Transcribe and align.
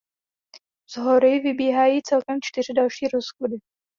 Z 0.89 0.95
hory 0.97 1.39
vybíhají 1.39 2.01
celkem 2.03 2.37
čtyři 2.41 2.73
další 2.73 3.07
rozsochy. 3.13 3.61